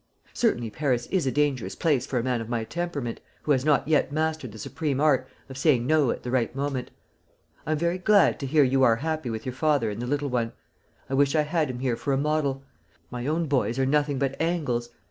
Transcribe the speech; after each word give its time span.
Certainly, 0.33 0.71
Paris 0.71 1.05
is 1.11 1.27
a 1.27 1.31
dangerous 1.31 1.75
place 1.75 2.07
for 2.07 2.17
a 2.17 2.23
man 2.23 2.41
of 2.41 2.49
my 2.49 2.63
temperament, 2.63 3.19
who 3.43 3.51
has 3.51 3.63
not 3.63 3.87
yet 3.87 4.11
mastered 4.11 4.51
the 4.51 4.57
supreme 4.57 4.99
art 4.99 5.27
of 5.47 5.59
saying 5.59 5.85
no 5.85 6.09
at 6.09 6.23
the 6.23 6.31
right 6.31 6.55
moment. 6.55 6.89
I 7.67 7.73
am 7.73 7.77
very 7.77 7.99
glad 7.99 8.39
to 8.39 8.47
hear 8.47 8.63
you 8.63 8.81
are 8.81 8.95
happy 8.95 9.29
with 9.29 9.45
your 9.45 9.53
father 9.53 9.91
and 9.91 10.01
the 10.01 10.07
little 10.07 10.29
one. 10.29 10.53
I 11.07 11.13
wish 11.13 11.35
I 11.35 11.43
had 11.43 11.69
him 11.69 11.77
here 11.81 11.95
for 11.95 12.13
a 12.13 12.17
model; 12.17 12.63
my 13.11 13.27
own 13.27 13.45
boys 13.45 13.77
are 13.77 13.85
nothing 13.85 14.17
but 14.17 14.35
angles. 14.41 14.89